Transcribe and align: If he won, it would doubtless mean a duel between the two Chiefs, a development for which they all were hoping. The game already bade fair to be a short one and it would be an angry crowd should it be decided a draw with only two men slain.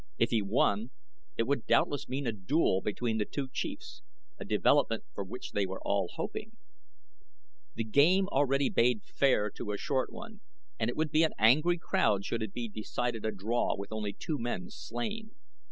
If 0.17 0.31
he 0.31 0.41
won, 0.41 0.89
it 1.37 1.43
would 1.43 1.67
doubtless 1.67 2.09
mean 2.09 2.25
a 2.25 2.31
duel 2.31 2.81
between 2.81 3.19
the 3.19 3.25
two 3.25 3.47
Chiefs, 3.47 4.01
a 4.39 4.43
development 4.45 5.03
for 5.13 5.23
which 5.23 5.51
they 5.51 5.63
all 5.67 6.01
were 6.05 6.09
hoping. 6.15 6.57
The 7.75 7.83
game 7.83 8.27
already 8.29 8.67
bade 8.71 9.03
fair 9.03 9.51
to 9.51 9.65
be 9.67 9.75
a 9.75 9.77
short 9.77 10.11
one 10.11 10.41
and 10.79 10.89
it 10.89 10.95
would 10.97 11.11
be 11.11 11.21
an 11.21 11.33
angry 11.37 11.77
crowd 11.77 12.25
should 12.25 12.41
it 12.41 12.51
be 12.51 12.67
decided 12.67 13.23
a 13.25 13.31
draw 13.31 13.75
with 13.77 13.91
only 13.93 14.11
two 14.13 14.39
men 14.39 14.71
slain. 14.71 15.35